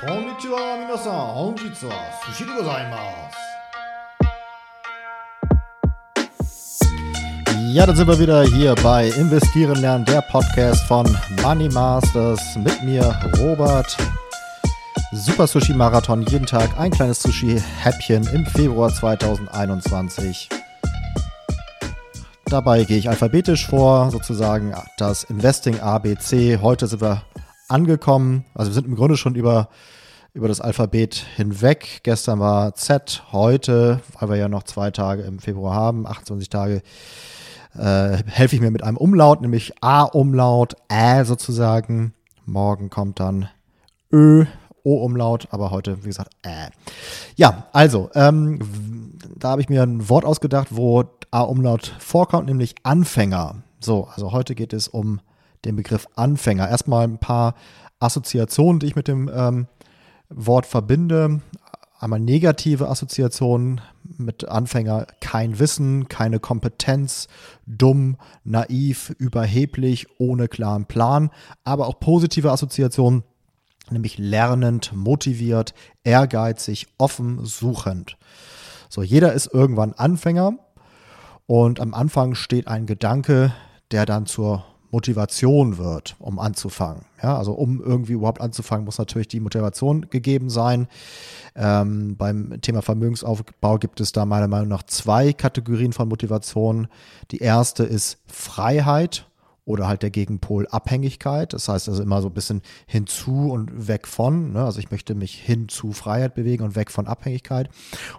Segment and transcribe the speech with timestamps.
[0.00, 1.92] こんにちは皆さん本日は
[2.26, 2.96] 寿司でございま
[3.30, 3.36] す
[7.74, 11.04] Ja, dann sind wir wieder hier bei Investieren lernen, der Podcast von
[11.42, 13.02] Money Masters mit mir,
[13.38, 13.94] Robert.
[15.12, 20.48] Super Sushi Marathon, jeden Tag ein kleines Sushi-Häppchen im Februar 2021.
[22.46, 26.58] Dabei gehe ich alphabetisch vor, sozusagen das Investing ABC.
[26.62, 27.22] Heute sind wir
[27.71, 28.45] angekommen.
[28.53, 29.69] Also wir sind im Grunde schon über,
[30.33, 32.01] über das Alphabet hinweg.
[32.03, 36.81] Gestern war Z, heute, weil wir ja noch zwei Tage im Februar haben, 28 Tage,
[37.77, 42.13] äh, helfe ich mir mit einem Umlaut, nämlich A-Umlaut, Ä sozusagen.
[42.45, 43.47] Morgen kommt dann
[44.11, 44.45] Ö,
[44.83, 46.69] O-Umlaut, aber heute, wie gesagt, Ä.
[47.35, 48.59] Ja, also, ähm,
[49.37, 53.63] da habe ich mir ein Wort ausgedacht, wo A-Umlaut vorkommt, nämlich Anfänger.
[53.79, 55.21] So, also heute geht es um
[55.65, 56.69] den Begriff Anfänger.
[56.69, 57.55] Erstmal ein paar
[57.99, 59.67] Assoziationen, die ich mit dem ähm,
[60.29, 61.41] Wort verbinde.
[61.99, 63.81] Einmal negative Assoziationen
[64.17, 67.27] mit Anfänger, kein Wissen, keine Kompetenz,
[67.67, 71.29] dumm, naiv, überheblich, ohne klaren Plan.
[71.63, 73.23] Aber auch positive Assoziationen,
[73.91, 78.17] nämlich lernend, motiviert, ehrgeizig, offen, suchend.
[78.89, 80.53] So, jeder ist irgendwann Anfänger
[81.45, 83.53] und am Anfang steht ein Gedanke,
[83.91, 87.05] der dann zur Motivation wird, um anzufangen.
[87.23, 90.87] Ja, also um irgendwie überhaupt anzufangen, muss natürlich die Motivation gegeben sein.
[91.55, 96.87] Ähm, beim Thema Vermögensaufbau gibt es da meiner Meinung nach zwei Kategorien von Motivation.
[97.31, 99.27] Die erste ist Freiheit
[99.63, 101.53] oder halt der Gegenpol Abhängigkeit.
[101.53, 104.53] Das heißt also immer so ein bisschen hinzu und weg von.
[104.53, 104.65] Ne?
[104.65, 107.69] Also ich möchte mich hin zu Freiheit bewegen und weg von Abhängigkeit.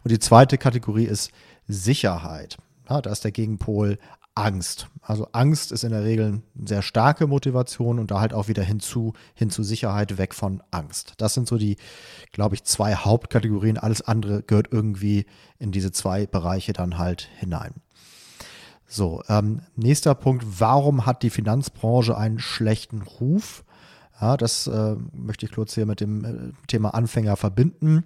[0.03, 1.31] Und die zweite Kategorie ist
[1.69, 2.56] Sicherheit.
[2.89, 3.98] Ja, da ist der Gegenpol
[4.34, 4.88] Angst.
[5.02, 8.62] Also Angst ist in der Regel eine sehr starke Motivation und da halt auch wieder
[8.62, 11.14] hinzu, hin zu Sicherheit, weg von Angst.
[11.19, 11.77] Das sind so die,
[12.33, 13.78] glaube ich, zwei Hauptkategorien.
[13.78, 15.27] Alles andere gehört irgendwie
[15.58, 17.75] in diese zwei Bereiche dann halt hinein.
[18.87, 20.44] So, ähm, nächster Punkt.
[20.60, 23.65] Warum hat die Finanzbranche einen schlechten Ruf?
[24.21, 28.04] Ja, das äh, möchte ich kurz hier mit dem äh, Thema Anfänger verbinden.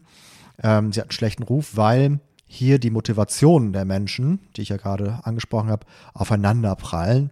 [0.62, 4.76] Ähm, sie hat einen schlechten Ruf, weil hier die Motivationen der Menschen, die ich ja
[4.76, 7.30] gerade angesprochen habe, aufeinander prallen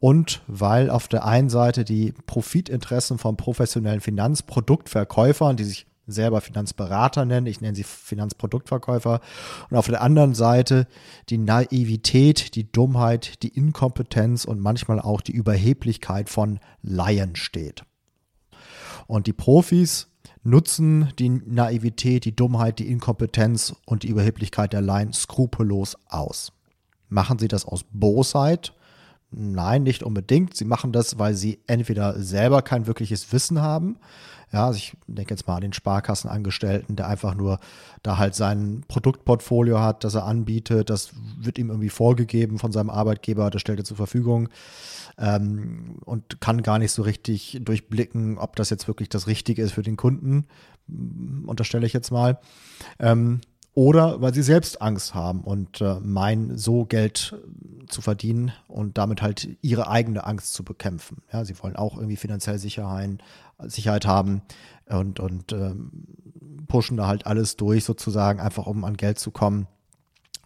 [0.00, 7.24] und weil auf der einen Seite die Profitinteressen von professionellen Finanzproduktverkäufern, die sich selber Finanzberater
[7.24, 9.20] nennen, ich nenne sie Finanzproduktverkäufer,
[9.68, 10.86] und auf der anderen Seite
[11.28, 17.84] die Naivität, die Dummheit, die Inkompetenz und manchmal auch die Überheblichkeit von Laien steht.
[19.06, 20.08] Und die Profis
[20.42, 26.52] nutzen die Naivität, die Dummheit, die Inkompetenz und die Überheblichkeit der Laien skrupellos aus.
[27.08, 28.74] Machen sie das aus Bosheit?
[29.30, 30.56] Nein, nicht unbedingt.
[30.56, 33.98] Sie machen das, weil sie entweder selber kein wirkliches Wissen haben.
[34.50, 37.58] Ja, also ich denke jetzt mal an den Sparkassenangestellten, der einfach nur
[38.02, 40.88] da halt sein Produktportfolio hat, das er anbietet.
[40.88, 44.48] Das wird ihm irgendwie vorgegeben von seinem Arbeitgeber, das stellt er zur Verfügung
[45.18, 49.72] ähm, und kann gar nicht so richtig durchblicken, ob das jetzt wirklich das Richtige ist
[49.72, 50.46] für den Kunden,
[51.46, 52.38] unterstelle ich jetzt mal.
[52.98, 53.42] Ähm,
[53.78, 57.36] oder weil sie selbst Angst haben und äh, meinen, so Geld
[57.86, 61.22] zu verdienen und damit halt ihre eigene Angst zu bekämpfen.
[61.32, 63.18] Ja, sie wollen auch irgendwie finanziell Sicherheit,
[63.62, 64.42] Sicherheit haben
[64.86, 65.92] und, und ähm,
[66.66, 69.68] pushen da halt alles durch, sozusagen, einfach um an Geld zu kommen.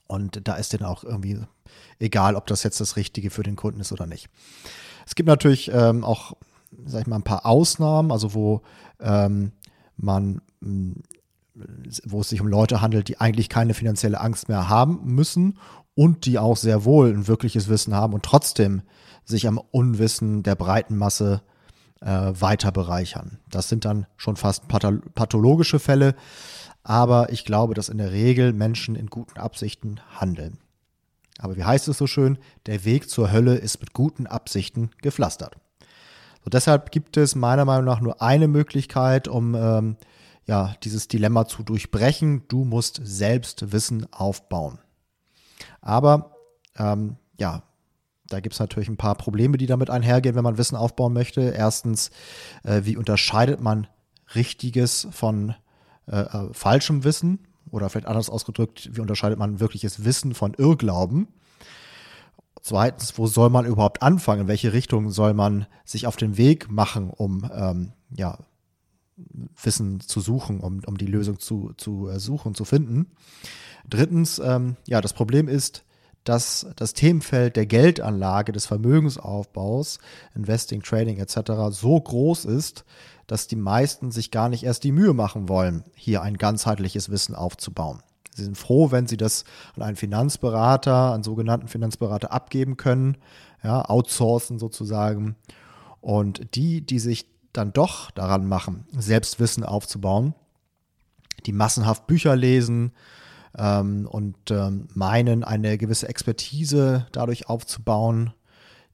[0.07, 1.41] Und da ist denen auch irgendwie
[2.01, 4.29] egal, ob das jetzt das Richtige für den Kunden ist oder nicht.
[5.07, 6.35] Es gibt natürlich ähm, auch,
[6.85, 8.61] sag ich mal, ein paar Ausnahmen, also wo
[9.01, 9.53] ähm,
[9.97, 10.43] man
[11.55, 15.59] wo es sich um Leute handelt, die eigentlich keine finanzielle Angst mehr haben müssen
[15.95, 18.83] und die auch sehr wohl ein wirkliches Wissen haben und trotzdem
[19.25, 21.43] sich am Unwissen der breiten Masse
[22.01, 23.39] äh, weiter bereichern.
[23.51, 26.15] Das sind dann schon fast pathologische Fälle,
[26.83, 30.59] aber ich glaube, dass in der Regel Menschen in guten Absichten handeln.
[31.39, 35.57] Aber wie heißt es so schön, der Weg zur Hölle ist mit guten Absichten gepflastert.
[36.45, 39.97] So, deshalb gibt es meiner Meinung nach nur eine Möglichkeit, um ähm,
[40.47, 42.43] ja, dieses Dilemma zu durchbrechen.
[42.49, 44.79] Du musst selbst Wissen aufbauen.
[45.81, 46.37] Aber
[46.77, 47.63] ähm, ja,
[48.29, 51.41] da gibt es natürlich ein paar Probleme, die damit einhergehen, wenn man Wissen aufbauen möchte.
[51.43, 52.11] Erstens,
[52.65, 53.87] äh, wie unterscheidet man
[54.35, 55.55] richtiges von
[56.07, 57.47] äh, äh, falschem Wissen?
[57.71, 61.29] Oder vielleicht anders ausgedrückt, wie unterscheidet man wirkliches Wissen von Irrglauben?
[62.61, 64.43] Zweitens, wo soll man überhaupt anfangen?
[64.43, 68.39] In welche Richtung soll man sich auf den Weg machen, um ähm, ja,
[69.17, 73.07] Wissen zu suchen, um, um die Lösung zu, zu äh, suchen, zu finden.
[73.89, 75.85] Drittens, ähm, ja, das Problem ist,
[76.25, 79.99] dass das Themenfeld der Geldanlage, des Vermögensaufbaus,
[80.35, 81.53] Investing, Trading etc.
[81.71, 82.85] so groß ist,
[83.27, 87.35] dass die meisten sich gar nicht erst die Mühe machen wollen, hier ein ganzheitliches Wissen
[87.35, 88.03] aufzubauen.
[88.35, 89.45] Sie sind froh, wenn sie das
[89.77, 93.19] an einen Finanzberater, einen sogenannten Finanzberater abgeben können,
[93.63, 95.37] ja, outsourcen sozusagen.
[96.01, 100.35] Und die, die sich dann doch daran machen, Selbstwissen aufzubauen,
[101.47, 102.93] die massenhaft Bücher lesen
[103.57, 108.33] ähm, und ähm, meinen, eine gewisse Expertise dadurch aufzubauen,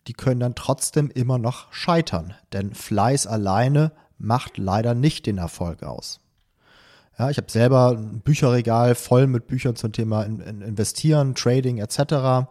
[0.06, 2.34] die können dann trotzdem immer noch scheitern.
[2.52, 6.20] Denn Fleiß alleine macht leider nicht den Erfolg aus.
[7.18, 12.48] Ja, ich habe selber ein Bücherregal voll mit Büchern zum Thema Investieren, Trading etc.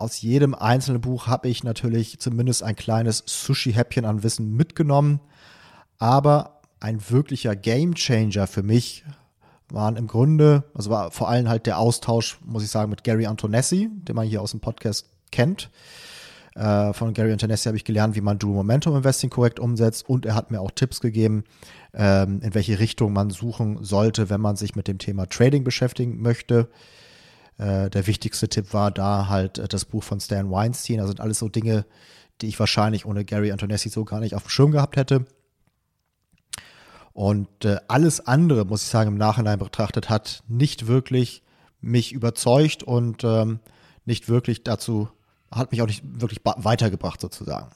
[0.00, 5.20] Aus jedem einzelnen Buch habe ich natürlich zumindest ein kleines Sushi-Häppchen an Wissen mitgenommen.
[5.98, 9.04] Aber ein wirklicher Game-Changer für mich
[9.68, 13.26] waren im Grunde, also war vor allem halt der Austausch, muss ich sagen, mit Gary
[13.26, 15.68] Antonessi, den man hier aus dem Podcast kennt.
[16.54, 20.24] Äh, von Gary Antonessi habe ich gelernt, wie man Dual Momentum Investing korrekt umsetzt und
[20.24, 21.44] er hat mir auch Tipps gegeben,
[21.92, 26.22] ähm, in welche Richtung man suchen sollte, wenn man sich mit dem Thema Trading beschäftigen
[26.22, 26.70] möchte.
[27.60, 31.06] Äh, der wichtigste Tipp war da halt äh, das Buch von Stan Weinstein.
[31.06, 31.84] Sind alles so Dinge,
[32.40, 35.26] die ich wahrscheinlich ohne Gary Antonessi so gar nicht auf dem Schirm gehabt hätte.
[37.12, 41.42] Und äh, alles andere, muss ich sagen, im Nachhinein betrachtet, hat nicht wirklich
[41.82, 43.60] mich überzeugt und ähm,
[44.06, 45.10] nicht wirklich dazu
[45.50, 47.70] hat mich auch nicht wirklich weitergebracht sozusagen.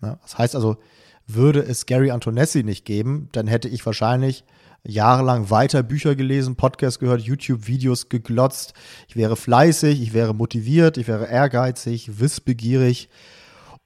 [0.00, 0.16] Ne?
[0.22, 0.76] Das heißt also,
[1.26, 4.44] würde es Gary Antonessi nicht geben, dann hätte ich wahrscheinlich
[4.86, 8.74] jahrelang weiter Bücher gelesen, Podcasts gehört, YouTube-Videos geglotzt.
[9.08, 13.08] Ich wäre fleißig, ich wäre motiviert, ich wäre ehrgeizig, wissbegierig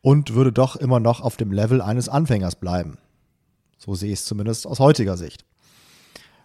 [0.00, 2.98] und würde doch immer noch auf dem Level eines Anfängers bleiben.
[3.78, 5.44] So sehe ich es zumindest aus heutiger Sicht.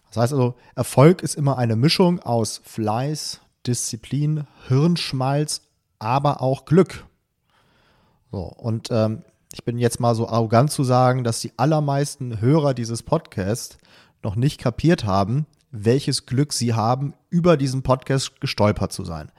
[0.09, 5.61] Das heißt also, Erfolg ist immer eine Mischung aus Fleiß, Disziplin, Hirnschmalz
[6.03, 7.05] aber auch Glück.
[8.31, 9.23] So, und ähm,
[9.53, 13.77] ich bin jetzt mal so arrogant zu sagen, dass die allermeisten Hörer dieses Podcasts
[14.23, 19.31] noch nicht kapiert haben, welches Glück sie haben, über diesen Podcast gestolpert zu sein.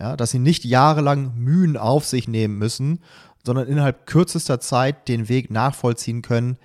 [0.00, 3.00] Ja, dass sie nicht jahrelang Mühen auf sich nehmen müssen,
[3.44, 6.56] sondern innerhalb kürzester Zeit den Weg nachvollziehen können,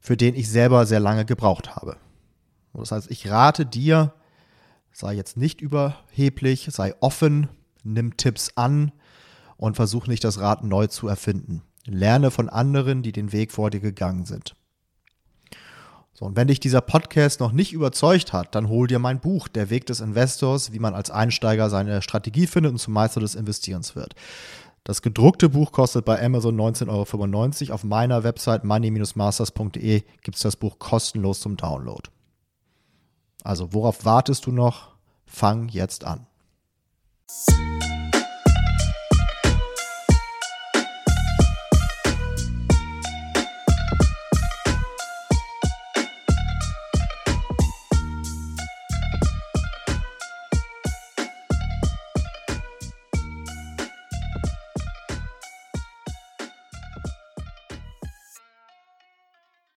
[0.00, 1.98] für den ich selber sehr lange gebraucht habe.
[2.72, 4.14] Das heißt, ich rate dir,
[4.92, 7.48] sei jetzt nicht überheblich, sei offen,
[7.84, 8.92] nimm Tipps an
[9.60, 11.62] und versuch nicht das Rad neu zu erfinden.
[11.84, 14.56] Lerne von anderen, die den Weg vor dir gegangen sind.
[16.14, 19.48] So, und wenn dich dieser Podcast noch nicht überzeugt hat, dann hol dir mein Buch,
[19.48, 23.34] Der Weg des Investors, wie man als Einsteiger seine Strategie findet und zum Meister des
[23.34, 24.14] Investierens wird.
[24.82, 26.88] Das gedruckte Buch kostet bei Amazon 19,95
[27.64, 27.74] Euro.
[27.74, 32.08] Auf meiner Website money-masters.de gibt es das Buch kostenlos zum Download.
[33.44, 34.94] Also, worauf wartest du noch?
[35.26, 36.26] Fang jetzt an.